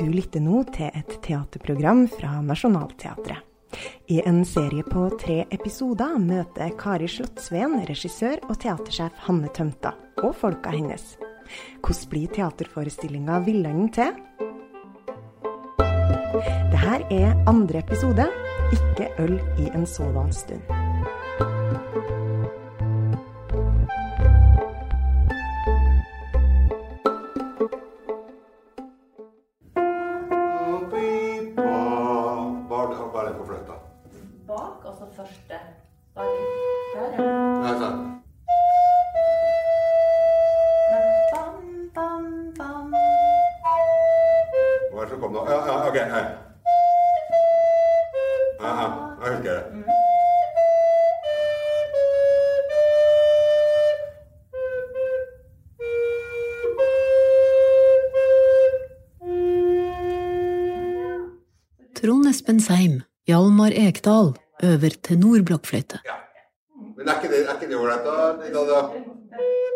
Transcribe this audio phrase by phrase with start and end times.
[0.00, 3.46] Du lytter nå til et teaterprogram fra Nationaltheatret.
[4.10, 10.34] I en serie på tre episoder møter Kari Slottsveen regissør og teatersjef Hanne Tømta og
[10.40, 11.14] folka hennes.
[11.84, 14.18] Hvordan blir teaterforestillinga Villanden til?
[16.74, 18.28] Dette er andre episode,
[18.72, 20.79] ikke øl i en sådan stund.
[62.00, 64.30] Trond Espen Seim, Hjalmar Ekdal,
[64.64, 65.98] øver tenorblokkfløyte.
[66.96, 68.28] Men er ikke det er ikke det ålreit, da?
[68.48, 68.78] Ida, da?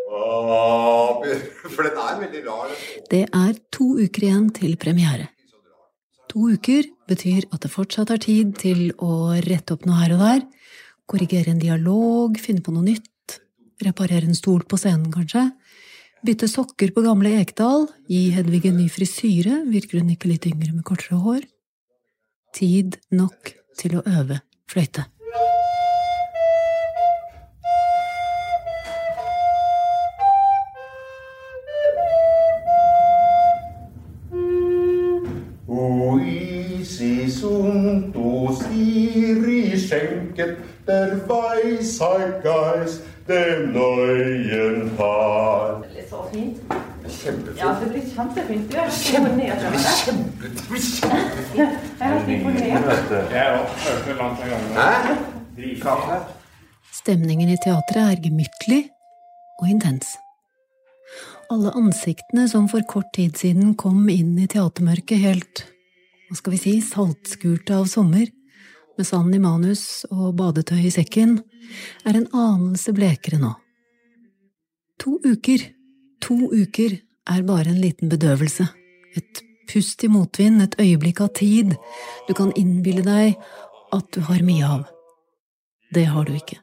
[0.09, 1.27] Åh,
[1.75, 2.73] For den er veldig rar.
[3.13, 5.29] Det er to uker igjen til premiere.
[6.33, 10.25] To uker betyr at det fortsatt er tid til å rette opp noe her og
[10.25, 10.45] der,
[11.05, 13.41] korrigere en dialog, finne på noe nytt,
[13.85, 15.51] reparere en stol på scenen, kanskje,
[16.25, 20.73] bytte sokker på gamle Ekdal, gi Hedvig en ny frisyre, virker hun ikke litt yngre
[20.73, 21.45] med kortere hår?
[22.55, 24.37] Tid nok til å øve
[24.71, 25.03] fløyte.
[35.67, 38.15] O Isis und
[38.55, 45.83] Siri schenket der Weisheit Geist dem neuen Paar.
[45.91, 46.84] Det er så fint.
[47.05, 47.59] Kjempefint.
[47.61, 48.71] Ja, det blir kjempefint.
[48.71, 48.89] Du er
[49.19, 50.15] imponert over det.
[50.41, 51.59] Det blir kjempefint.
[51.59, 51.67] Jeg
[52.01, 53.13] er helt imponert.
[53.35, 53.67] Jeg òg.
[54.21, 55.19] Langt en gang.
[55.57, 56.19] Dritkaffe.
[56.95, 58.81] Stemningen i teatret er gemyttlig
[59.61, 60.15] og intens.
[61.53, 65.65] Alle ansiktene som for kort tid siden kom inn i teatermørket helt,
[66.31, 68.31] hva skal vi si, saltskurte av sommer,
[68.97, 71.37] med sand i manus og badetøy i sekken,
[72.07, 73.53] er en anelse blekere nå.
[75.03, 75.74] To uker,
[76.25, 76.97] to uker
[77.29, 78.67] er bare en liten bedøvelse,
[79.17, 81.75] et pust i motvind, et øyeblikk av tid
[82.29, 83.39] du kan innbille deg
[83.95, 84.85] at du har mye av.
[85.95, 86.59] Det har du ikke.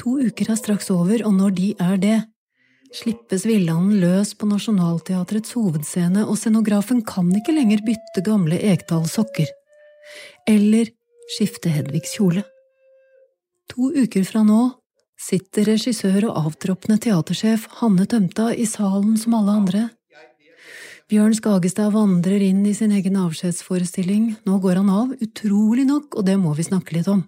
[0.00, 2.16] To uker er straks over, og når de er det,
[2.94, 9.50] slippes Villanden løs på Nationaltheatrets hovedscene, og scenografen kan ikke lenger bytte gamle Ekdal-sokker.
[10.50, 10.90] Eller
[11.36, 12.44] skifte Hedvigs kjole.
[13.72, 14.60] To uker fra nå
[15.24, 19.84] sitter regissør og avtroppende teatersjef Hanne Tømta i salen som alle andre.
[21.12, 26.26] Bjørn Skagestad vandrer inn i sin egen avskjedsforestilling, nå går han av, utrolig nok, og
[26.28, 27.26] det må vi snakke litt om.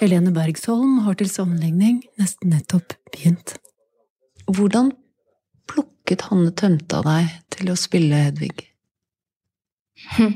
[0.00, 3.54] Helene Bergsholm har til sammenligning nesten nettopp begynt.
[4.50, 4.90] Hvordan
[5.70, 8.66] plukket Hanne Tømta deg til å spille Hedvig?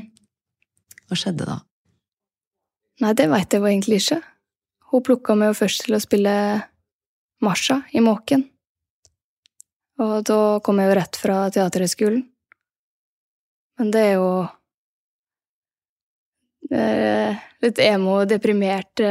[1.05, 1.59] Hva skjedde da?
[3.03, 4.21] Nei, det veit jeg egentlig ikke.
[4.95, 6.33] Hun plukka meg jo først til å spille
[7.43, 8.45] Marsha i Måken.
[9.99, 12.21] Og da kom jeg jo rett fra Teaterhøgskolen.
[13.75, 14.29] Men det er jo
[17.65, 19.03] litt emo, deprimert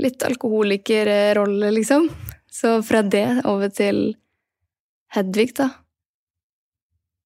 [0.00, 2.06] Litt alkoholikerrolle, liksom.
[2.50, 4.14] Så fra det over til
[5.14, 5.66] Hedvig, da.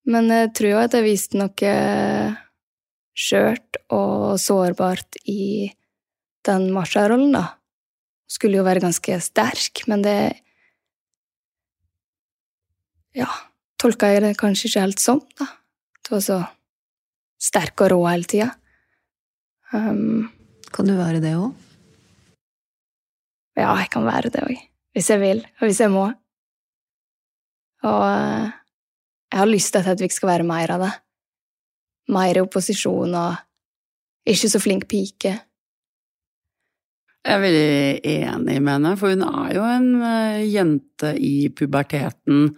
[0.09, 1.73] Men jeg tror jo at jeg viste noe
[3.15, 5.69] skjørt og sårbart i
[6.47, 7.45] den Marsha-rollen, da.
[8.31, 10.17] Skulle jo være ganske sterk, men det
[13.15, 13.29] Ja,
[13.79, 15.47] tolka jeg det kanskje ikke helt sånn, da.
[16.03, 16.39] Det var så
[17.41, 18.49] sterk og rå hele tida.
[19.73, 20.31] Um,
[20.75, 21.53] Kan du være det òg?
[23.55, 24.59] ja, jeg kan være det òg.
[24.95, 26.09] Hvis jeg vil, og hvis jeg må.
[27.87, 28.51] Og eh,
[29.31, 30.93] jeg har lyst til at Hedvig skal være mer av det.
[32.15, 33.37] Mer i opposisjon og
[34.27, 35.37] ikke så flink pike.
[37.25, 42.51] Jeg er veldig enig med henne, for hun er jo en eh, jente i puberteten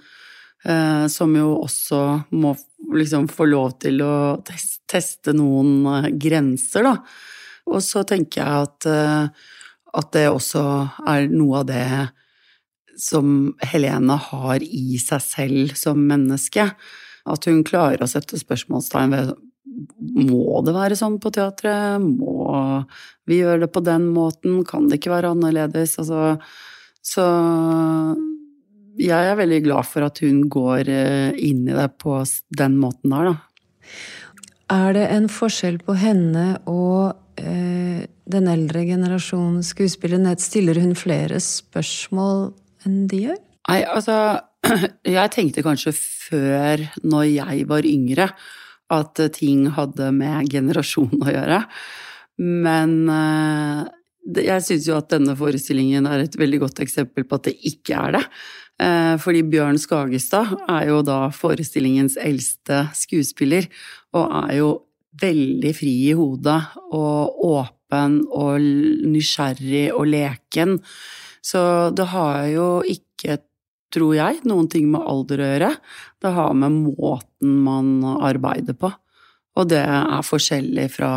[0.67, 2.01] eh, som jo også
[2.35, 2.51] må
[2.97, 6.97] liksom få lov til å teste noen eh, grenser, da.
[7.71, 8.87] Og så tenker jeg at,
[9.99, 10.61] at det også
[11.11, 11.87] er noe av det
[13.03, 16.69] som Helene har i seg selv som menneske.
[17.27, 19.35] At hun klarer å sette spørsmålstegn ved
[19.67, 22.03] må det være sånn på teatret?
[22.03, 22.85] Må
[23.27, 24.63] vi gjøre det på den måten?
[24.69, 25.97] Kan det ikke være annerledes?
[26.03, 26.37] Altså,
[27.05, 27.27] så
[28.97, 32.21] jeg er veldig glad for at hun går eh, inn i det på
[32.57, 33.37] den måten der, da.
[34.77, 40.35] Er det en forskjell på henne og eh, den eldre generasjonen skuespillere?
[40.43, 42.49] Stiller hun flere spørsmål
[42.87, 43.41] enn de gjør?
[43.71, 44.17] Nei, altså
[45.17, 48.31] Jeg tenkte kanskje før, når jeg var yngre,
[48.93, 51.63] at eh, ting hadde med generasjon å gjøre.
[52.43, 53.83] Men eh,
[54.47, 57.99] jeg syns jo at denne forestillingen er et veldig godt eksempel på at det ikke
[57.99, 58.25] er det.
[58.83, 63.69] Eh, Fordi Bjørn Skagestad er jo da forestillingens eldste skuespiller,
[64.17, 64.73] og er jo
[65.21, 66.59] veldig fri i hodet
[66.93, 70.77] og åpen og nysgjerrig og leken.
[71.47, 71.63] Så
[71.97, 73.39] det har jo ikke,
[73.97, 75.73] tror jeg, noen ting med alder å gjøre.
[76.23, 78.93] Det har med måten man arbeider på.
[79.57, 81.11] Og det er forskjellig fra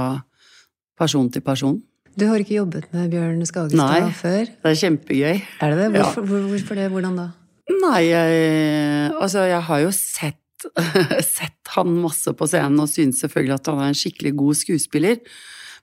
[1.00, 1.80] person til person.
[2.20, 4.14] Du har ikke jobbet med Bjørn Skagestad Nei.
[4.16, 4.48] før?
[4.48, 5.42] Det er kjempegøy.
[5.64, 5.90] Er det det?
[5.96, 6.48] Hvorfor, ja.
[6.52, 6.88] hvorfor det?
[6.92, 7.28] Hvordan da?
[7.70, 10.66] Nei, jeg, altså jeg har jo sett,
[11.38, 15.22] sett han masse på scenen og synes selvfølgelig at han er en skikkelig god skuespiller.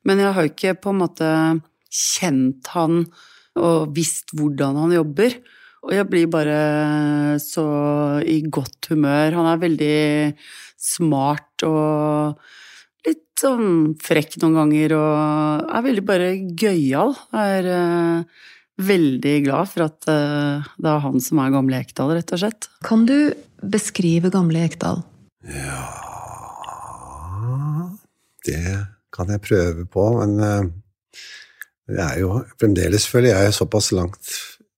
[0.06, 1.31] Men jeg har ikke på en måte
[1.87, 3.04] kjent han
[3.56, 5.38] og visst hvordan han jobber.
[5.86, 7.64] Og jeg blir bare så
[8.26, 9.36] i godt humør.
[9.38, 9.98] Han er veldig
[10.82, 12.40] smart og
[13.06, 17.14] litt sånn frekk noen ganger og er veldig bare gøyal.
[17.38, 18.40] Er uh,
[18.82, 22.66] veldig glad for at uh, det er han som er gamle Ekdal, rett og slett.
[22.86, 23.30] Kan du
[23.62, 25.04] beskrive gamle Ekdal?
[25.46, 25.84] Ja
[28.42, 28.58] Det
[29.14, 30.66] kan jeg prøve på, men uh,
[31.94, 34.34] jeg er jo fremdeles, føler jeg, såpass langt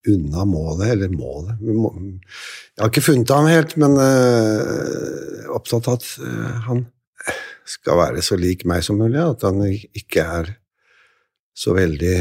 [0.06, 5.98] unna målet, eller målet må, Jeg har ikke funnet ham helt, men uh, opptatt av
[5.98, 6.84] at eh, han
[7.68, 10.52] skal være så lik meg som mulig, at han ikke er
[11.58, 12.16] så veldig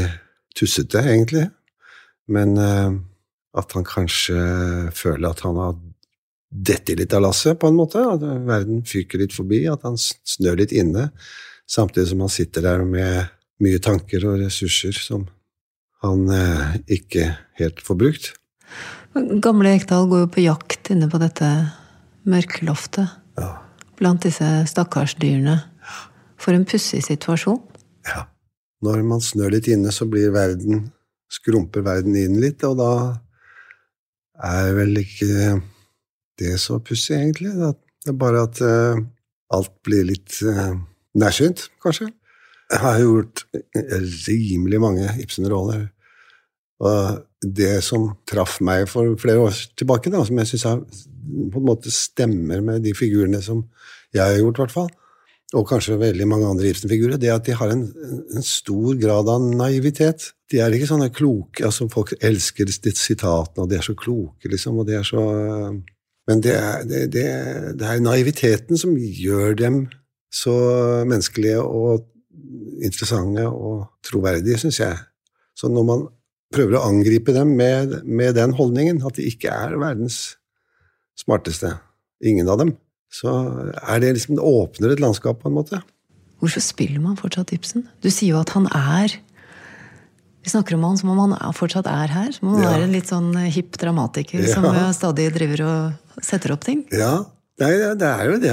[0.58, 1.46] tussete, egentlig.
[2.28, 2.90] Men eh,
[3.58, 4.38] at han kanskje
[4.96, 5.78] føler at han har
[6.48, 8.02] dette litt av lasset, på en måte.
[8.02, 11.10] At verden fyker litt forbi, at han snør litt inne.
[11.68, 13.28] Samtidig som han sitter der med
[13.64, 15.26] mye tanker og ressurser som
[16.04, 18.28] han eh, ikke helt får brukt.
[19.42, 21.48] Gamle Ekdal går jo på jakt inne på dette
[22.28, 23.16] mørkeloftet.
[23.40, 23.50] Ja.
[23.98, 25.56] Blant disse stakkarsdyrene.
[26.38, 27.62] For en pussig situasjon.
[28.06, 28.26] ja.
[28.78, 30.84] Når man snør litt inne, så blir verden
[31.28, 32.92] Skrumper verden inn litt, og da
[34.48, 35.58] er vel ikke
[36.40, 37.52] det så pussig, egentlig.
[37.58, 39.02] Det er bare at eh,
[39.52, 40.78] alt blir litt eh,
[41.20, 42.08] nærsynt, kanskje.
[42.68, 43.44] Jeg har gjort
[44.28, 45.86] rimelig mange Ibsen-roller.
[46.84, 50.66] Og det som traff meg for flere år tilbake, da, som jeg syns
[51.52, 53.64] på en måte stemmer med de figurene som
[54.14, 54.90] jeg har gjort, i hvert fall,
[55.56, 57.86] og kanskje veldig mange andre Ibsen-figurer, det er at de har en,
[58.36, 60.32] en stor grad av naivitet.
[60.52, 64.82] De er ikke sånne kloke altså Folk elsker sitatene, og de er så kloke, liksom,
[64.82, 65.24] og de er så
[66.28, 67.24] Men det er, det, det,
[67.80, 69.86] det er naiviteten som gjør dem
[70.28, 70.52] så
[71.08, 72.04] menneskelige og
[72.84, 74.96] interessante og troverdige, syns jeg.
[75.58, 76.06] Så når man
[76.54, 80.36] prøver å angripe dem med, med den holdningen, at de ikke er verdens
[81.18, 81.74] smarteste,
[82.24, 82.74] ingen av dem,
[83.12, 83.30] så
[83.88, 85.80] er det liksom, det åpner et landskap på en måte.
[86.38, 87.86] Hvorfor spiller man fortsatt Ibsen?
[88.04, 89.16] Du sier jo at han er
[90.46, 92.28] Vi snakker om han som om han fortsatt er her.
[92.32, 92.70] Som om han Ja.
[92.78, 94.70] er en litt sånn hipp dramatiker som Ja.
[94.86, 96.84] som stadig driver og setter opp ting.
[96.94, 97.26] Ja,
[97.60, 98.52] er, det er jo det.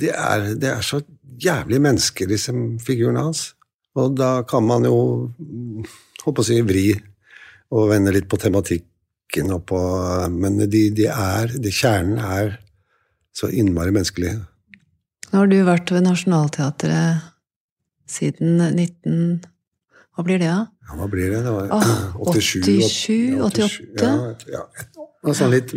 [0.00, 1.02] Det er, det er så
[1.42, 2.54] jævlig mennesker, disse
[2.84, 3.52] figurene hans.
[3.98, 4.98] Og da kan man jo
[6.24, 6.92] holdt å si vri
[7.74, 9.78] og vende litt på tematikken og på
[10.32, 12.54] Men de, de er de, Kjernen er
[13.36, 14.38] så innmari menneskelig.
[15.28, 17.26] Nå har du vært ved Nationaltheatret
[18.08, 19.44] siden 19...
[20.16, 20.64] Hva blir det, da?
[20.88, 21.42] Ja, hva blir det?
[21.44, 21.90] Det var Åh,
[22.32, 24.08] 87, 87, 88?
[24.50, 24.64] Ja, ja,
[25.26, 25.72] et, en litt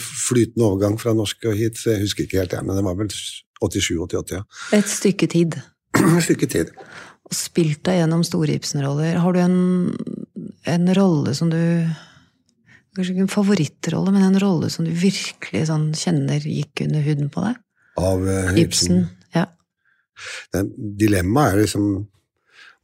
[0.00, 1.78] flytende overgang fra norsk og hit.
[1.80, 4.42] så Jeg husker ikke helt, jeg, men det var vel 87-88, ja.
[4.78, 5.56] Et stykke tid.
[5.98, 6.70] Et stykke tid.
[7.24, 9.16] Og spilt deg gjennom store Ibsen-roller.
[9.22, 9.56] Har du en,
[10.68, 11.58] en rolle som du
[12.94, 17.26] Kanskje ikke en favorittrolle, men en rolle som du virkelig sånn kjenner gikk under huden
[17.34, 17.56] på deg?
[17.98, 19.00] Av uh, Ibsen.
[19.34, 19.48] Ja.
[20.54, 20.68] Det-
[21.00, 21.88] Dilemmaet er liksom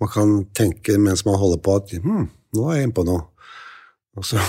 [0.03, 2.25] Man kan tenke mens man holder på at hm,
[2.57, 3.23] nå er jeg inne på noe.
[4.19, 4.41] Og så,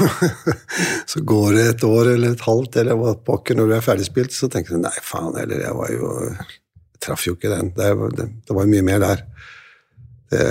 [1.12, 4.34] så går det et år eller et halvt, eller hva pokker, når du er ferdigspilt,
[4.34, 7.72] så tenker du nei, faen heller, jeg var jo Jeg traff jo ikke den.
[7.77, 9.24] Det, det, det var mye mer der.
[10.32, 10.44] Det,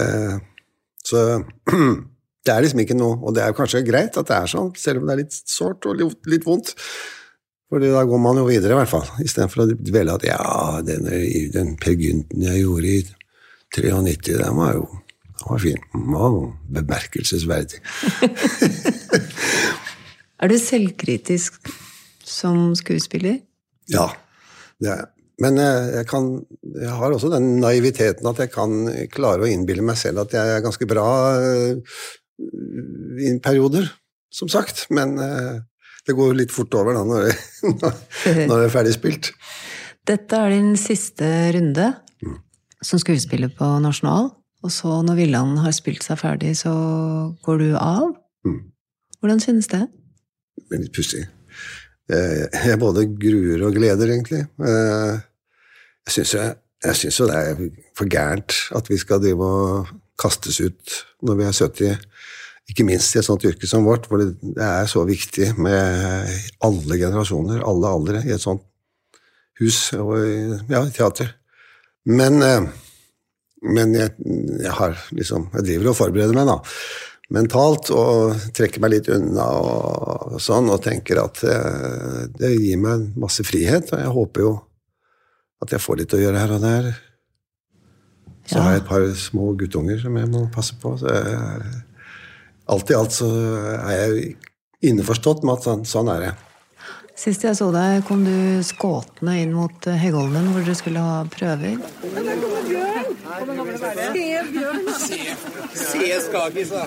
[1.06, 1.24] så
[2.44, 5.00] det er liksom ikke noe Og det er kanskje greit at det er sånn, selv
[5.00, 6.00] om det er litt sårt og
[6.30, 6.74] litt vondt.
[7.70, 9.06] Fordi da går man jo videre, i hvert fall.
[9.22, 10.40] Istedenfor å dvele at ja,
[10.82, 11.06] den,
[11.54, 13.04] den Per Gynten jeg gjorde i
[13.70, 14.88] 93, den var jo
[15.40, 15.80] den var fin.
[15.94, 17.80] Wow, bemerkelsesverdig.
[20.40, 21.58] Er du selvkritisk
[22.24, 23.40] som skuespiller?
[23.92, 24.06] Ja,
[24.80, 25.08] det er jeg.
[25.40, 26.26] Men jeg, jeg, kan,
[26.82, 28.74] jeg har også den naiviteten at jeg kan
[29.12, 31.04] klare å innbille meg selv at jeg er ganske bra
[31.40, 32.00] øh,
[33.24, 33.88] i perioder,
[34.32, 34.84] som sagt.
[34.92, 35.62] Men øh,
[36.08, 37.30] det går litt fort over da når,
[38.48, 39.32] når det er ferdig spilt.
[40.08, 42.34] Dette er din siste runde Mm.
[42.84, 44.26] som skuespiller på Nasjonal.
[44.62, 46.72] Og så, når Villand har spilt seg ferdig, så
[47.46, 48.10] går du av.
[48.44, 48.58] Mm.
[49.20, 49.86] Hvordan synes det?
[50.70, 51.22] Litt pussig.
[52.10, 54.42] Eh, Jeg både gruer og gleder, egentlig.
[54.60, 55.20] Eh,
[56.06, 56.44] Jeg syns jo,
[57.20, 57.58] jo det er
[57.96, 59.86] for gærent at vi skal drive og
[60.20, 61.98] kastes ut når vi er 70.
[62.70, 66.28] Ikke minst i et sånt yrke som vårt, hvor det det er så viktig med
[66.62, 68.62] alle generasjoner, alle aldre, i et sånt
[69.60, 71.34] hus og i- ja, teater.
[72.06, 72.68] Men, eh,
[73.62, 74.14] men jeg,
[74.62, 76.58] jeg har liksom Jeg driver og forbereder meg, da.
[77.30, 83.04] Mentalt, og trekker meg litt unna og sånn, og tenker at eh, det gir meg
[83.20, 84.54] masse frihet, og jeg håper jo
[85.62, 86.90] at jeg får litt å gjøre her og der.
[88.48, 88.62] Så Ja.
[88.64, 90.96] har jeg et par små guttunger som jeg må passe på.
[90.98, 91.82] Så jeg,
[92.66, 93.28] alt i alt så
[93.84, 94.36] er jeg
[94.90, 96.32] innforstått med at sånn, sånn er det.
[97.20, 101.76] Sist jeg så deg, kom du skåtende inn mot Heggolmen, hvor dere skulle ha prøver.
[105.76, 106.86] Se Skagis, da.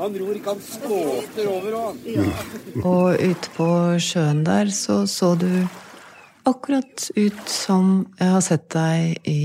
[0.00, 1.98] Han ror ikke, han skåter over òg.
[2.80, 3.68] Og ute på
[4.00, 5.50] sjøen der så så du
[6.48, 9.40] akkurat ut som jeg har sett deg i,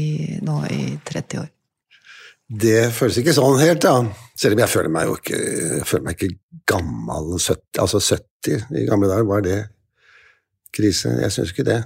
[0.45, 1.51] nå i 30 år.
[2.45, 4.05] Det føles ikke sånn helt, da.
[4.37, 5.39] Selv om jeg føler meg jo ikke,
[5.79, 7.33] jeg føler meg ikke gammel.
[7.41, 9.59] 70, altså 70 i gamle dager, var det
[10.75, 11.17] krise?
[11.23, 11.81] Jeg syns ikke det.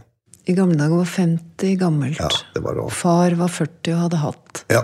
[0.49, 2.19] I gamle dager var 50 gammelt.
[2.21, 2.89] Ja, det var lov.
[2.95, 4.61] Far var 40 og hadde hatt.
[4.73, 4.81] Ja.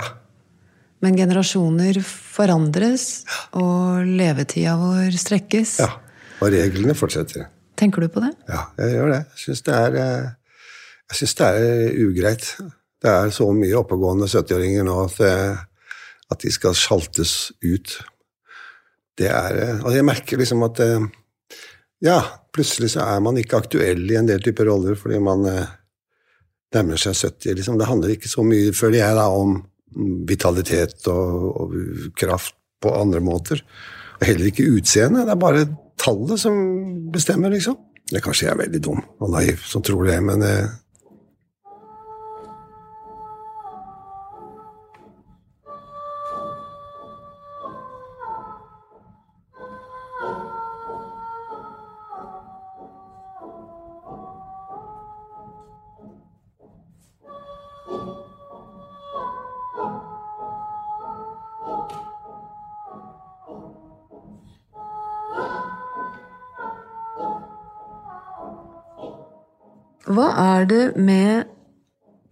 [1.01, 3.23] Men generasjoner forandres,
[3.57, 5.79] og levetida vår strekkes.
[5.83, 5.91] ja.
[6.43, 7.45] Og reglene fortsetter.
[7.79, 8.33] Tenker du på det?
[8.51, 9.21] Ja, jeg gjør det.
[9.31, 10.33] Jeg syns det er eh,
[11.15, 12.49] det er ugreit.
[13.01, 15.63] Det er så mye oppegående 70-åringer nå at, eh,
[16.33, 17.95] at de skal sjaltes ut.
[19.15, 21.07] Det er eh, Og jeg merker liksom at eh,
[22.05, 22.19] Ja,
[22.53, 25.71] plutselig så er man ikke aktuell i en del typer roller fordi man eh,
[26.75, 27.55] nærmer seg 70.
[27.57, 27.79] Liksom.
[27.79, 29.57] Det handler ikke så mye, føler jeg, da, om
[30.27, 31.75] vitalitet og, og
[32.19, 33.61] kraft på andre måter.
[34.19, 35.25] Og heller ikke utseende.
[35.25, 35.65] Det er bare
[36.01, 36.57] tallet som
[37.13, 37.77] bestemmer, liksom.
[38.11, 40.73] Det Kanskje jeg er veldig dum og naiv som tror det, men eh,
[70.05, 71.47] Hva er det med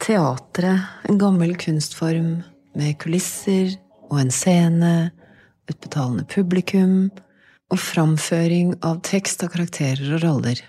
[0.03, 2.43] teatret, en gammel kunstform
[2.77, 3.71] med kulisser
[4.11, 5.09] og en scene,
[5.65, 7.07] et betalende publikum
[7.73, 10.61] og framføring av tekst av karakterer og roller?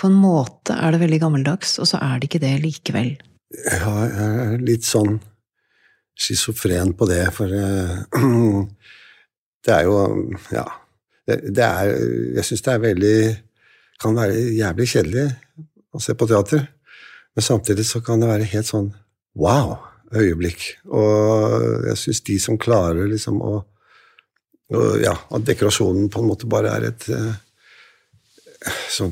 [0.00, 3.12] På en måte er det veldig gammeldags, og så er det ikke det likevel.
[3.52, 5.18] ja, jeg er litt sånn
[6.16, 7.92] schizofren på det, for eh,
[9.68, 10.00] det er jo
[10.54, 10.64] Ja.
[11.28, 11.92] Det, er
[12.34, 13.18] Jeg syns det er veldig
[14.02, 15.28] Kan være jævlig kjedelig
[15.92, 16.66] å se på teater,
[17.32, 18.92] men samtidig så kan det være helt sånn
[19.38, 19.76] wow
[20.12, 20.64] øyeblikk.
[20.92, 23.52] Og jeg syns de som klarer liksom å
[24.72, 27.34] og, Ja, at dekorasjonen på en måte bare er et eh,
[28.88, 29.10] sånn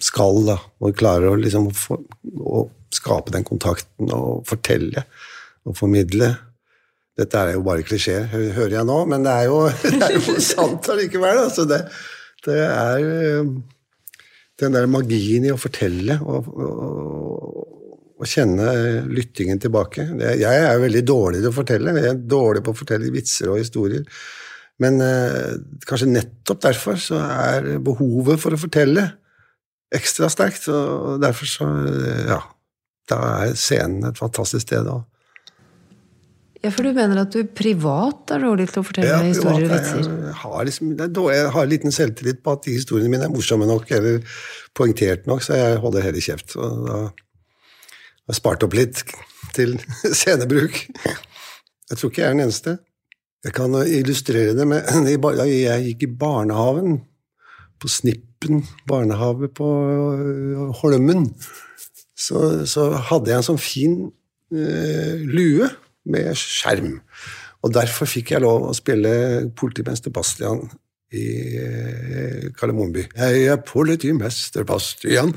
[0.00, 1.98] skall, da, og klarer å liksom få,
[2.40, 2.62] å
[2.94, 5.04] skape den kontakten og fortelle
[5.68, 6.30] og formidle.
[7.18, 9.58] Dette er jo bare klisjeer, hører jeg nå, men det er jo,
[10.00, 11.42] det er jo sant allikevel.
[11.44, 11.82] Altså det,
[12.46, 13.52] det er eh,
[14.60, 17.70] den der magien i å fortelle og, og,
[18.20, 18.68] og kjenne
[19.08, 20.06] lyttingen tilbake.
[20.40, 21.96] Jeg er veldig dårlig til å fortelle.
[21.96, 24.04] Jeg er dårlig på å fortelle vitser og historier.
[24.80, 25.56] Men eh,
[25.88, 29.06] kanskje nettopp derfor så er behovet for å fortelle
[29.92, 31.68] ekstra sterkt, og derfor så
[32.30, 32.40] Ja.
[33.10, 35.00] Da er scenen et fantastisk sted òg.
[36.60, 39.72] Ja, for du mener at du privat er dårlig til å fortelle Ja, historier og
[39.72, 40.02] vitser?
[40.04, 43.32] er- Jeg har, liksom, dårlig, jeg har liten selvtillit på at de historiene mine er
[43.32, 44.20] morsomme nok eller
[44.76, 46.56] poengtert nok, så jeg holder heller kjeft.
[46.60, 47.12] Og da har
[48.28, 49.02] jeg spart opp litt
[49.56, 49.78] til
[50.20, 50.82] scenebruk.
[51.90, 52.78] Jeg tror ikke jeg er den eneste.
[53.42, 54.84] Jeg kan illustrere det med
[55.40, 57.00] Da jeg gikk i barnehaven,
[57.80, 61.30] på Snippen barnehage på øh, Holmen,
[62.14, 63.94] så, så hadde jeg en sånn fin
[64.52, 65.70] eh, lue
[66.12, 66.98] med skjerm.
[67.60, 69.12] Og derfor fikk jeg lov å spille
[69.58, 70.62] politimester Bastian
[71.12, 71.26] i
[71.58, 73.08] eh, Kardemommeby.
[73.18, 75.34] Jeg er politimester Bastian.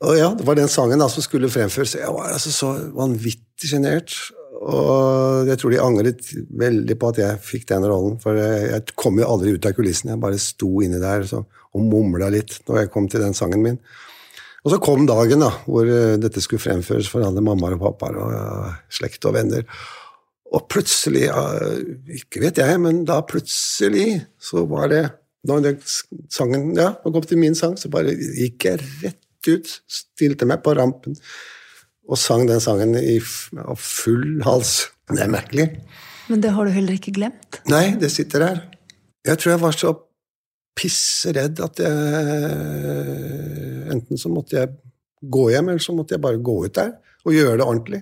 [0.00, 1.98] Og ja, det var den sangen da som skulle fremføres.
[1.98, 4.14] Jeg var altså så vanvittig sjenert.
[4.60, 9.16] Og jeg tror de angret veldig på at jeg fikk den rollen, for jeg, kom
[9.20, 10.14] jo aldri ut av kulissene.
[10.14, 13.64] Jeg bare sto inni der så, og mumla litt når jeg kom til den sangen
[13.64, 13.78] min.
[14.60, 18.18] Og så kom dagen da, hvor eh, dette skulle fremføres for alle mammaer og pappaer
[18.20, 19.64] og ja, slekt og venner.
[20.50, 21.28] Og plutselig,
[22.10, 25.04] ikke vet jeg, men da plutselig så var det
[25.46, 25.76] Når den
[26.28, 30.74] sangen ja, kom til min sang, så bare gikk jeg rett ut, stilte meg på
[30.76, 31.16] rampen
[32.10, 33.16] og sang den sangen i
[33.62, 34.90] av full hals.
[35.10, 35.66] Det er merkelig.
[36.30, 37.60] Men det har du heller ikke glemt?
[37.70, 38.60] Nei, det sitter her.
[39.26, 39.94] Jeg tror jeg var så
[40.78, 41.94] pisseredd at jeg
[43.90, 44.70] Enten så måtte jeg
[45.20, 46.92] gå hjem, eller så måtte jeg bare gå ut der
[47.26, 47.98] og gjøre det ordentlig.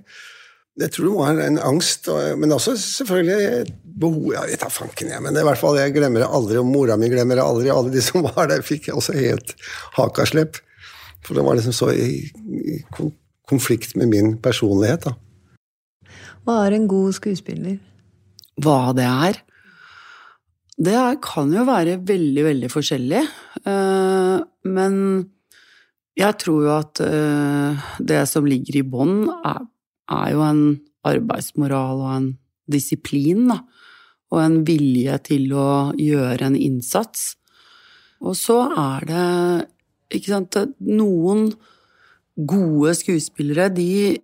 [0.78, 2.06] Jeg tror det var en angst,
[2.38, 6.22] men også selvfølgelig et behov Jeg tar fanken, jeg, men i hvert fall, jeg glemmer
[6.22, 7.72] det aldri, og mora mi glemmer det aldri.
[7.74, 9.56] Alle de som var der, fikk også helt
[9.98, 10.60] hakaslepp.
[11.26, 12.78] For det var liksom så i, i
[13.48, 15.16] konflikt med min personlighet, da.
[16.46, 17.80] Hva er en god skuespiller?
[18.62, 19.40] Hva det er?
[20.78, 23.24] Det kan jo være veldig, veldig forskjellig.
[23.66, 24.36] Eh,
[24.70, 24.94] men
[26.18, 29.66] jeg tror jo at eh, det som ligger i bånn, er,
[30.10, 30.62] er jo en
[31.08, 32.28] arbeidsmoral og en
[32.70, 33.62] disiplin, da.
[34.28, 37.32] Og en vilje til å gjøre en innsats.
[38.20, 39.26] Og så er det,
[40.18, 41.48] ikke sant, noen
[42.38, 44.18] gode skuespillere, de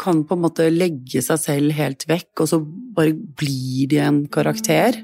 [0.00, 2.60] kan på en måte legge seg selv helt vekk, og så
[2.96, 4.98] bare blir de en karakter.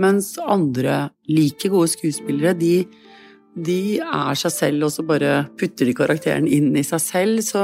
[0.00, 2.84] Mens andre like gode skuespillere, de,
[3.54, 7.42] de er seg selv, og så bare putter de karakteren inn i seg selv.
[7.46, 7.62] Så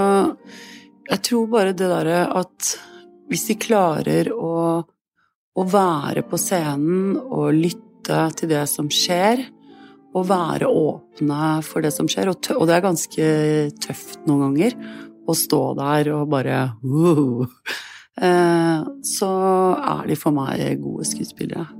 [1.10, 2.74] jeg tror bare det derre at
[3.30, 4.82] hvis de klarer å,
[5.54, 9.44] å være på scenen og lytte til det som skjer,
[10.10, 13.26] og være åpne for det som skjer, og, og det er ganske
[13.84, 14.74] tøft noen ganger
[15.30, 17.44] å stå der og bare uh,
[19.06, 19.30] Så
[19.78, 21.79] er de for meg gode skuespillere.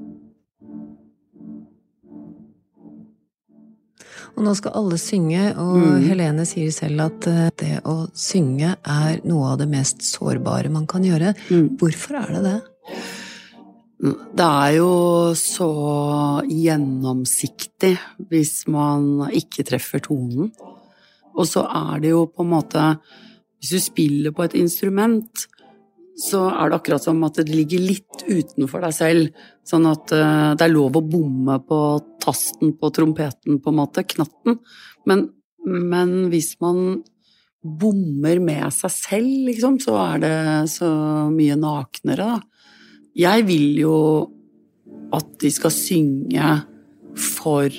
[4.41, 6.05] Og nå skal alle synge, og Mm.
[6.09, 10.87] Helene sier selv at eh, det å synge er noe av det mest sårbare man
[10.89, 11.35] kan gjøre.
[11.51, 11.77] Mm.
[11.77, 12.61] Hvorfor er det det?
[14.01, 15.69] Det er jo så
[16.49, 17.99] gjennomsiktig
[18.31, 20.49] hvis man ikke treffer tonen.
[21.37, 22.99] Og så er det jo på en måte
[23.61, 25.29] Hvis du spiller på et instrument,
[26.19, 29.45] så er det akkurat som at det ligger litt utenfor deg selv.
[29.67, 31.81] Sånn at eh, det er lov å bomme på
[32.23, 34.59] tasten på trompeten, på en måte, knatten.
[35.09, 35.29] Men,
[35.65, 37.01] men hvis man
[37.61, 40.37] bommer med seg selv, liksom, så er det
[40.73, 40.91] så
[41.33, 42.41] mye naknere, da.
[43.21, 43.97] Jeg vil jo
[45.13, 46.51] at de skal synge
[47.19, 47.75] for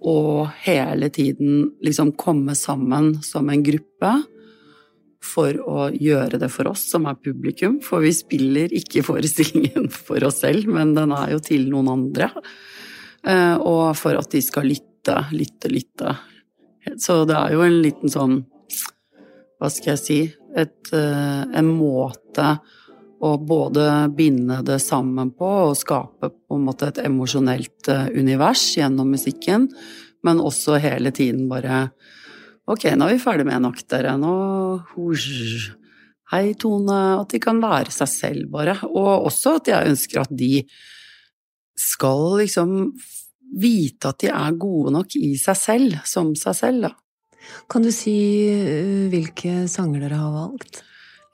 [0.00, 4.12] å hele tiden liksom komme sammen som en gruppe.
[5.20, 10.24] For å gjøre det for oss som er publikum, for vi spiller ikke forestillingen for
[10.24, 12.30] oss selv, men den er jo til noen andre.
[13.26, 16.16] Eh, Og for at de skal lytte, lytte, lytte.
[16.96, 18.38] Så det er jo en liten sånn
[19.60, 20.20] Hva skal jeg si
[20.56, 22.46] Et, eh, En måte
[23.20, 28.62] å både binde det sammen på og skape på en måte et emosjonelt eh, univers
[28.78, 29.66] gjennom musikken,
[30.24, 31.90] men også hele tiden bare
[32.70, 34.14] Ok, nå er vi ferdig med en akt, dere.
[34.20, 34.32] Nå
[34.92, 35.72] husj.
[36.30, 36.98] Hei, Tone.
[37.18, 38.76] At de kan være seg selv, bare.
[38.86, 40.60] Og også at jeg ønsker at de
[41.80, 42.92] skal liksom
[43.58, 46.92] vite at de er gode nok i seg selv, som seg selv, da.
[47.72, 48.14] Kan du si
[48.52, 50.84] eh, hvilke sanger dere har valgt?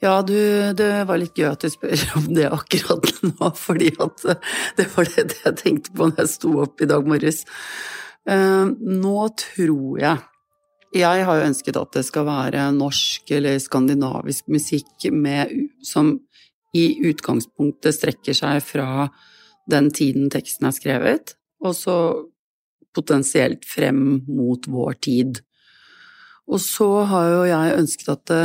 [0.01, 0.37] Ja, du,
[0.79, 4.89] det var litt gøy at du spør om det akkurat nå, fordi at eh, det
[4.95, 7.43] var det jeg tenkte på når jeg sto opp i dag morges.
[8.25, 8.65] Eh,
[9.03, 10.25] Nå tror jeg
[10.97, 15.53] Jeg har jo ønsket at det skal være norsk eller skandinavisk musikk med,
[15.85, 16.15] som
[16.77, 19.09] i utgangspunktet strekker seg fra
[19.69, 21.97] den tiden teksten er skrevet, og så
[22.97, 25.43] potensielt frem mot vår tid.
[26.47, 28.43] Og så har jo jeg ønsket at det,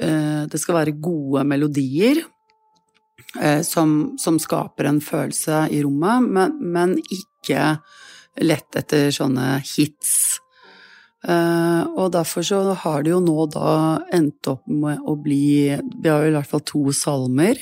[0.00, 2.22] eh, det skal være gode melodier
[3.40, 7.74] eh, som, som skaper en følelse i rommet, men, men ikke
[8.44, 10.38] lett etter sånne hits.
[11.26, 13.70] Eh, og derfor så har det jo nå da
[14.14, 17.58] endt opp med å bli Vi har jo i hvert fall to salmer.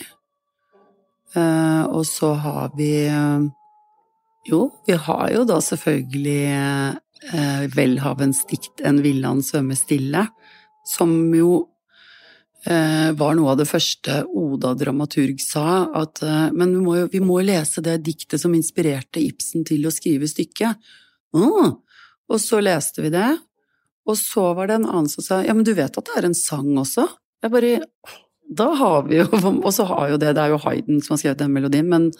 [1.36, 3.46] Eh, og så har vi eh,
[4.50, 10.28] Jo, vi har jo da selvfølgelig Velhavens Welhavens dikt 'En villand svømme stille',
[10.84, 11.66] som jo
[12.66, 17.08] eh, var noe av det første Oda dramaturg sa, at eh, men vi må, jo,
[17.12, 20.78] vi må lese det diktet som inspirerte Ibsen til å skrive stykket.
[21.36, 21.74] Mm.
[22.32, 23.26] og så leste vi det,
[24.06, 26.28] og så var det en annen som sa ja, men du vet at det er
[26.28, 27.08] en sang også?
[27.42, 27.72] Jeg bare
[28.56, 29.26] Da har vi jo
[29.66, 32.12] Og så har jo det, det er jo Hayden som har skrevet den melodien, men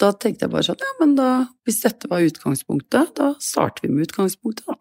[0.00, 1.30] da tenkte jeg bare sånn ja, men da,
[1.68, 4.78] hvis dette var utgangspunktet, da starter vi med utgangspunktet, da.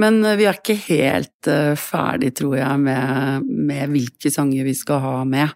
[0.00, 4.74] Men eh, vi er ikke helt uh, ferdig, tror jeg, med, med, hvilke sanger vi
[4.74, 5.54] skal ha med.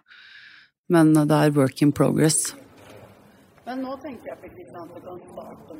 [0.87, 2.53] Men uh, det er work in progress.
[3.65, 4.87] Men nå tenker jeg på at vi kan
[5.33, 5.75] starte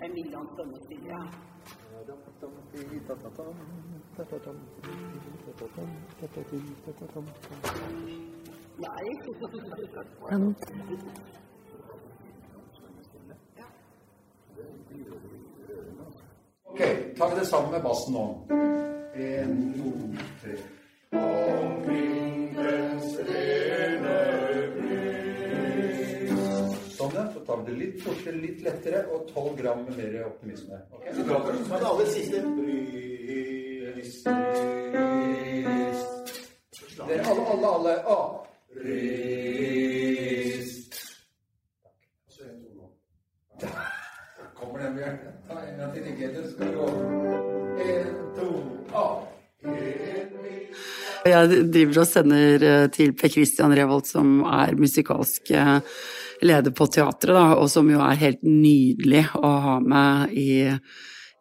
[0.00, 1.08] med million Emilians dømmestige.
[1.08, 1.22] ja.
[16.64, 16.78] Ok,
[17.16, 18.99] tar vi det sammen med bassen nå.
[27.70, 30.80] Vi det litt fortere, litt lettere, og 12 gram med mer optimisme.
[30.92, 31.14] Okay?
[31.14, 31.28] Så vi
[31.68, 32.42] den aller siste.
[33.96, 34.26] Rist.
[37.08, 37.92] Dere alle, alle, alle.
[38.04, 38.20] A.
[38.20, 38.44] Og
[42.28, 42.84] Så en, to nå.
[44.58, 45.18] Kommer den, Bjørn?
[45.48, 46.26] Ta en gang til, ikke?
[46.36, 46.86] så skal gå.
[47.80, 48.06] En,
[48.38, 48.48] to,
[48.94, 49.06] A.
[51.30, 55.80] Jeg driver og sender eh, til Per Christian Revold, som er musikalsk eh,
[56.42, 60.62] leder på teatret, da, og som jo er helt nydelig å ha med i,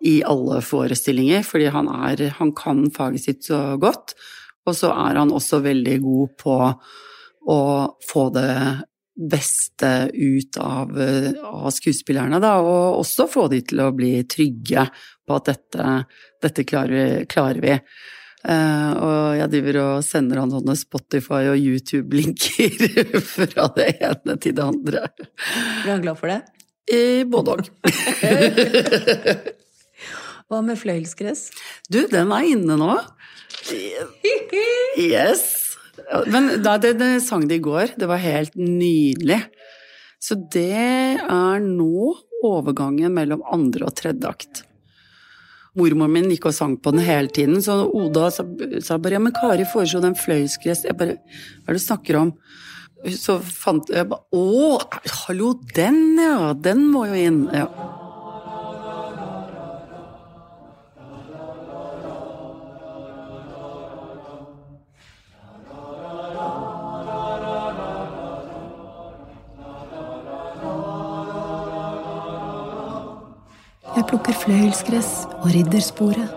[0.06, 4.16] i alle forestillinger, fordi han, er, han kan faget sitt så godt.
[4.68, 6.60] Og så er han også veldig god på
[7.50, 7.62] å
[8.06, 8.54] få det
[9.20, 10.94] beste ut av,
[11.44, 14.86] av skuespillerne, da, og også få de til å bli trygge
[15.28, 15.98] på at dette,
[16.44, 17.76] dette klarer, klarer vi.
[18.40, 24.56] Uh, og jeg driver og sender han sånne Spotify- og YouTube-linker fra det ene til
[24.56, 25.02] det andre.
[25.84, 26.40] Er han glad for det?
[26.90, 27.68] I både òg.
[30.50, 31.42] Hva med fløyelsgress?
[31.92, 32.96] Du, den er inne nå.
[35.00, 35.44] Yes.
[36.32, 39.40] Men da det, det sang de i går, det var helt nydelig.
[40.20, 44.64] Så det er nå overgangen mellom andre og tredje akt.
[45.78, 48.46] Mormoren min gikk og sang på den hele tiden, så Oda sa,
[48.86, 50.86] sa bare ja, men Kari foreslo den fløyelsgress.
[50.90, 52.34] Jeg bare Hva er det du snakker om?
[53.16, 54.80] Så fant jeg bare Å,
[55.26, 56.54] hallo, den ja!
[56.58, 57.44] Den må jo inn.
[57.56, 57.70] Ja.
[74.10, 76.32] Plukker fløyelsgress og riddersporet.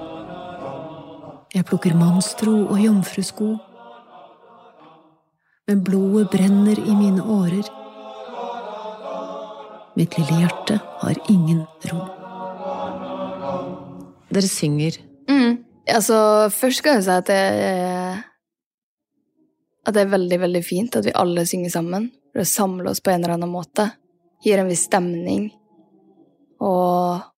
[1.55, 3.55] Jeg plukker mannstro og jomfrusko.
[5.69, 7.71] Men blodet brenner i mine årer.
[9.97, 12.03] Mitt lille hjerte har ingen ro.
[14.33, 15.01] Dere synger.
[15.29, 15.65] Mm.
[15.89, 18.23] Altså, først skal jeg si at det er
[19.83, 22.13] At det er veldig, veldig fint at vi alle synger sammen.
[22.33, 23.89] For å samle oss på en eller annen måte.
[24.45, 25.51] Gir en viss stemning.
[26.63, 27.32] Og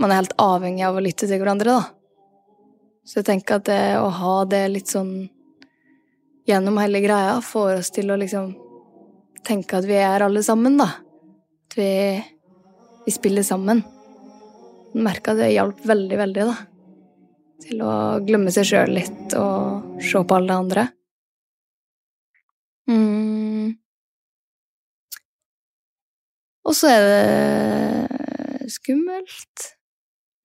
[0.00, 1.84] man er helt avhengig av å lytte til hverandre, da.
[3.04, 5.14] Så jeg tenker at det å ha det litt sånn
[6.46, 8.52] gjennom hele greia får oss til å liksom
[9.46, 10.88] tenke at vi er alle sammen, da.
[11.66, 11.90] At vi,
[13.06, 13.82] vi spiller sammen.
[14.94, 16.56] Merka at det hjalp veldig, veldig, da.
[17.62, 17.92] Til å
[18.26, 20.88] glemme seg sjøl litt og se på alle andre.
[22.90, 23.70] Mm.
[26.66, 29.72] Og så er det skummelt.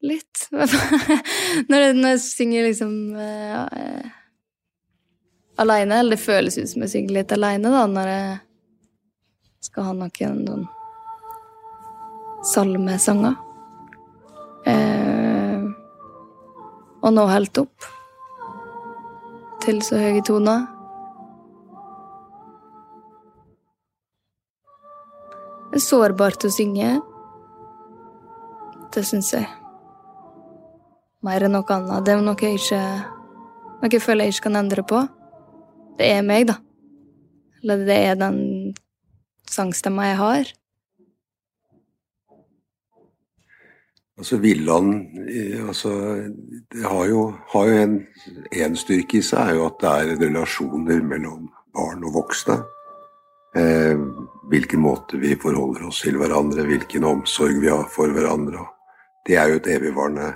[0.05, 0.47] Litt.
[1.69, 4.09] når, jeg, når jeg synger liksom uh, uh,
[5.57, 8.37] aleine, eller det føles ut som jeg synger litt aleine, da, når jeg
[9.71, 10.65] skal ha noen sånn
[12.53, 13.35] salmesanger.
[14.67, 15.65] Uh,
[17.01, 17.87] og nå helt opp
[19.63, 20.67] til så høye toner.
[25.67, 26.97] Det er sårbart å synge.
[28.93, 29.56] Det syns jeg.
[31.25, 32.05] Mer enn noe annet.
[32.05, 32.83] Det er noe jeg ikke
[33.77, 34.99] Noe jeg føler jeg ikke kan endre på.
[35.99, 36.55] Det er meg, da.
[37.61, 38.39] Eller det er den
[39.49, 40.49] sangstemma jeg har.
[44.17, 45.19] Altså Villand
[45.67, 45.91] altså,
[46.73, 47.99] det har jo, har jo en,
[48.49, 52.57] en styrke i seg, er jo at det er relasjoner mellom barn og voksne.
[53.57, 53.93] Eh,
[54.49, 58.65] hvilken måte vi forholder oss til hverandre, hvilken omsorg vi har for hverandre.
[59.21, 60.33] Det er jo et evigvarende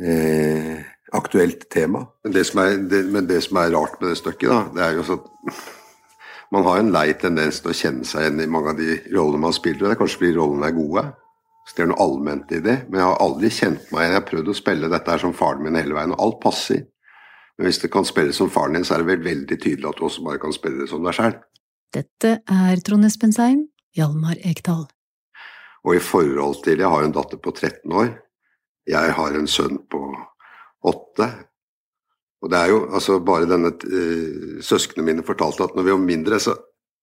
[0.00, 2.06] eh, aktuelt tema.
[2.24, 4.84] Men det, som er, det, men det som er rart med det stykket, da, det
[4.86, 5.58] er jo sånn at
[6.54, 9.46] man har en lei tendens til å kjenne seg igjen i mange av de rollene
[9.46, 9.84] man spiller.
[9.84, 11.04] og Det er kanskje fordi rollene er gode.
[11.62, 12.78] Så det er noe allment i det.
[12.88, 14.14] Men jeg har aldri kjent meg igjen.
[14.14, 16.82] Jeg har prøvd å spille dette her som faren min hele veien, og alt passer.
[17.58, 20.00] Men hvis det kan spilles som faren din, så er det vel veldig tydelig at
[20.00, 21.36] du også bare kan spille det som deg sjøl.
[21.92, 24.86] Dette er Trond Espensheim, Hjalmar Ekdal.
[25.84, 28.14] Og i forhold til Jeg har en datter på 13 år.
[28.88, 30.02] Jeg har en sønn på
[30.88, 31.28] åtte.
[32.42, 36.06] Og det er jo altså bare denne uh, Søsknene mine fortalte at når vi var
[36.06, 36.56] mindre, så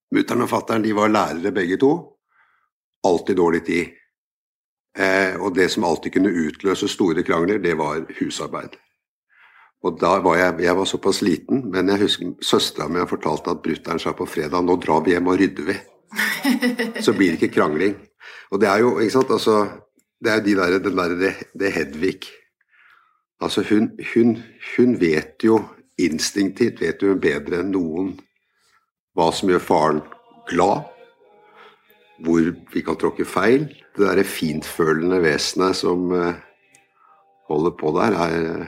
[0.10, 1.92] Mutter'n og fatter'n de var lærere begge to.
[3.06, 3.92] Alltid dårlig tid.
[4.98, 8.74] Eh, og det som alltid kunne utløse store krangler, det var husarbeid.
[9.86, 13.48] Og da var jeg, jeg var såpass liten, men jeg husker søstera mi har fortalt
[13.48, 15.78] at brutter'n sa på fredag nå drar vi hjem og rydder vi.
[17.06, 17.94] Så blir det ikke krangling.
[18.50, 19.62] Og det er jo, ikke sant, altså
[20.20, 22.20] Det er de der, den der, det, det Hedvig
[23.40, 24.38] Altså, hun, hun,
[24.76, 25.62] hun vet jo
[26.00, 28.14] instinktivt vet jo bedre enn noen
[29.16, 30.02] hva som gjør faren
[30.50, 30.90] glad,
[32.24, 33.70] hvor vi kan tråkke feil.
[33.96, 36.36] Det derre fintfølende vesenet som uh,
[37.48, 38.68] holder på der, er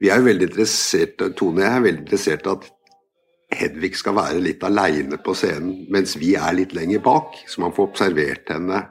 [0.00, 2.70] Vi er jo veldig interessert, Tone og jeg er veldig interessert at
[3.50, 7.34] Hedvig skal være litt aleine på scenen, mens vi er litt lenger bak.
[7.50, 8.84] Så man får observert henne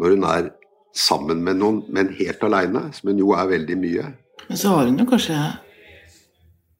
[0.00, 0.50] når hun er
[0.94, 4.04] sammen med noen, men helt aleine, som hun jo er veldig mye.
[4.48, 5.36] Men så har hun jo kanskje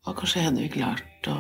[0.05, 1.37] Har kanskje Hedvig lært å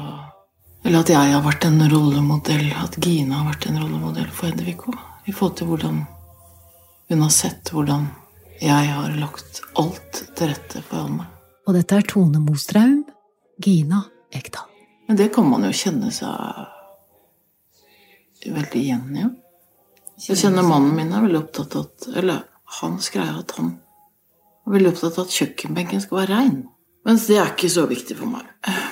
[0.85, 4.79] Eller at jeg har vært en rollemodell, at Gina har vært en rollemodell for Hedvig
[4.89, 4.99] òg.
[5.25, 6.03] I forhold til hvordan
[7.09, 8.07] hun har sett hvordan
[8.61, 11.27] jeg har lagt alt til rette for Alma.
[11.65, 13.05] Og dette er Tone Mostraum,
[13.61, 14.69] Gina Ekdal.
[15.09, 16.29] Men det kan man jo kjenne seg
[18.45, 19.25] veldig igjen i.
[19.25, 19.31] Ja.
[20.23, 22.45] Jeg kjenner mannen min er veldig opptatt av at Eller
[22.81, 23.73] hans greie at han
[24.65, 26.61] er veldig opptatt av at kjøkkenbenken skal være rein.
[27.05, 28.47] Mens det er ikke så viktig for meg.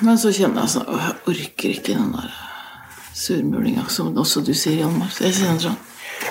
[0.04, 2.34] Men så kjenner jeg sånn jeg orker ikke den der
[3.16, 5.12] surmulinga som også du sier, Hjalmar.
[5.14, 5.80] Så jeg kjenner sånn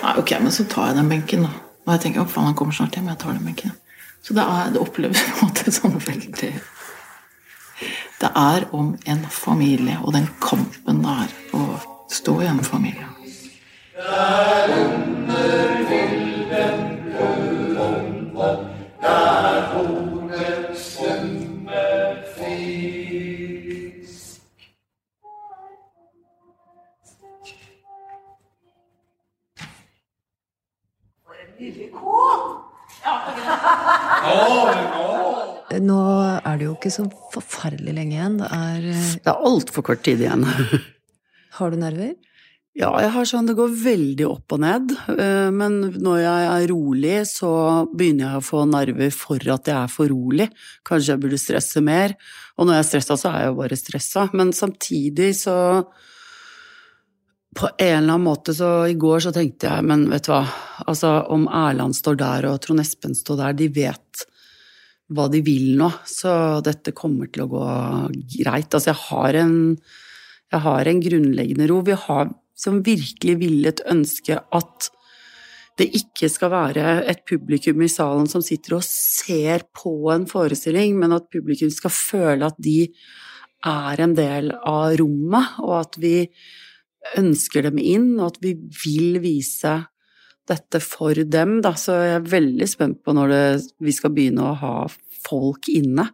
[0.02, 1.50] Nei, ok, men så tar jeg den benken, da.
[1.84, 3.10] Og jeg tenker å faen, han kommer snart hjem.
[3.12, 3.74] Jeg tar den benken.
[4.24, 6.52] Så det, er, det oppleves på en måte sånn veldig
[8.22, 11.66] Det er om en familie og den kampen det er å
[12.12, 13.10] stå i en familie.
[35.82, 35.98] Nå
[36.46, 38.36] er det jo ikke så forferdelig lenge igjen.
[38.42, 38.82] Det er
[39.24, 40.44] Det er altfor kort tid igjen.
[41.58, 42.14] Har du nerver?
[42.72, 44.94] Ja, jeg har sånn det går veldig opp og ned.
[45.52, 47.50] Men når jeg er rolig, så
[47.92, 50.48] begynner jeg å få nerver for at jeg er for rolig.
[50.88, 52.16] Kanskje jeg burde stresse mer.
[52.56, 54.24] Og når jeg er stressa, så er jeg jo bare stressa.
[54.38, 55.58] Men samtidig så
[57.52, 60.46] På en eller annen måte så I går så tenkte jeg, men vet du hva,
[60.88, 64.22] altså om Erland står der og Trond Espen står der, de vet
[65.12, 67.66] hva de vil nå, så dette kommer til å gå
[68.38, 68.72] greit.
[68.72, 69.58] Altså jeg har en
[70.52, 71.82] jeg har en grunnleggende ro.
[71.84, 74.92] Vi har som virkelig villet ønske at
[75.80, 80.98] det ikke skal være et publikum i salen som sitter og ser på en forestilling,
[81.00, 82.92] men at publikum skal føle at de
[83.66, 86.16] er en del av rommet, og at vi
[87.18, 89.80] ønsker dem inn, og at vi vil vise
[90.50, 91.60] dette for dem.
[91.64, 91.74] Da.
[91.78, 93.44] Så jeg er veldig spent på når det,
[93.82, 94.76] vi skal begynne å ha
[95.26, 96.10] folk inne.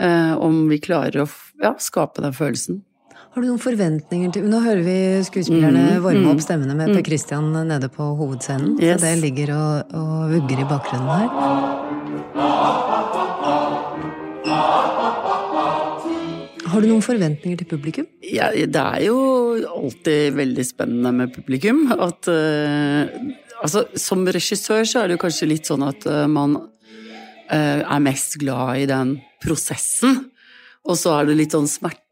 [0.00, 1.28] Eh, om vi klarer å
[1.60, 2.80] ja, skape den følelsen.
[3.30, 6.90] Har du noen forventninger til Nå hører vi skuespillerne Mm, varme mm, opp stemmene med
[6.90, 7.06] Per mm.
[7.06, 8.72] Christian nede på hovedscenen.
[8.82, 8.98] Yes.
[8.98, 11.28] Så det ligger og, og vugger i bakgrunnen her.
[16.70, 18.06] Har du noen forventninger til publikum?
[18.26, 19.16] Ja, det er jo
[19.68, 21.86] alltid veldig spennende med publikum.
[21.94, 23.14] At eh,
[23.60, 26.54] Altså, som regissør så er det jo kanskje litt sånn at eh, man
[27.52, 30.30] eh, er mest glad i den prosessen.
[30.88, 31.68] Og så er det litt sånn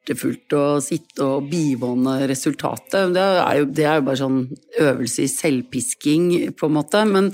[0.09, 3.13] smertefullt å sitte og bivåne resultatet.
[3.13, 4.41] Det er jo, det er jo bare sånn
[4.81, 7.05] øvelse i selvpisking, på en måte.
[7.05, 7.33] Men,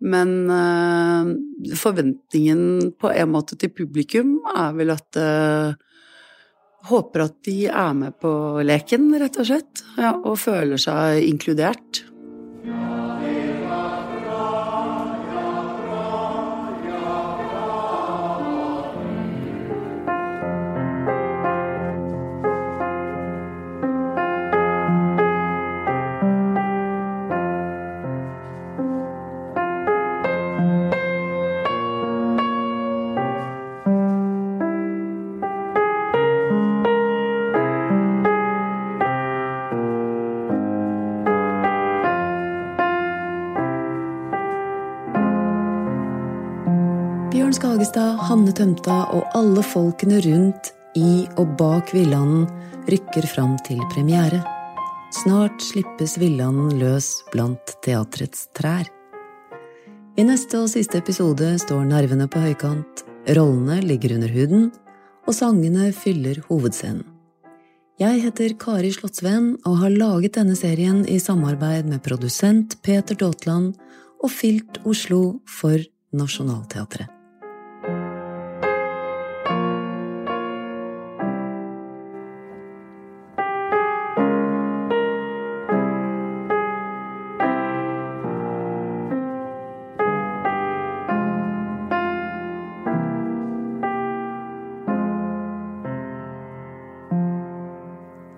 [0.00, 5.74] men øh, forventningen på en måte til publikum er vel at øh,
[6.86, 8.30] Håper at de er med på
[8.62, 9.80] leken, rett og slett.
[9.98, 12.04] Ja, og føler seg inkludert.
[48.26, 52.48] Hanne Tømta og alle folkene rundt, i og bak Villanden
[52.88, 54.40] rykker fram til premiere.
[55.14, 58.88] Snart slippes Villanden løs blant teatrets trær.
[60.18, 63.04] I neste og siste episode står nervene på høykant,
[63.36, 64.70] rollene ligger under huden,
[65.28, 67.04] og sangene fyller hovedscenen.
[68.02, 73.76] Jeg heter Kari Slottsveen og har laget denne serien i samarbeid med produsent Peter Daatland
[74.18, 75.78] og Filt Oslo for
[76.16, 77.15] Nationaltheatret.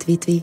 [0.08, 0.38] Tvi-tvi.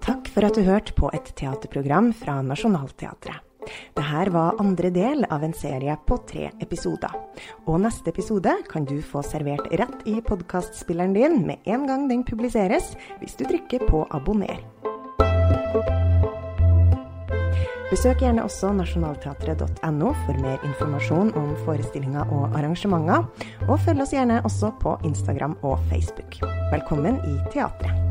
[0.00, 3.44] Takk for at du hørte på et teaterprogram fra Nationaltheatret.
[3.92, 7.12] Dette var andre del av en serie på tre episoder.
[7.68, 12.24] Og neste episode kan du få servert rett i podkastspilleren din med en gang den
[12.24, 14.64] publiseres, hvis du trykker på abonner.
[17.92, 23.26] Besøk gjerne også nasjonalteatret.no for mer informasjon om forestillinger og arrangementer,
[23.68, 26.40] og følg oss gjerne også på Instagram og Facebook.
[26.72, 28.01] Velkommen i teatret.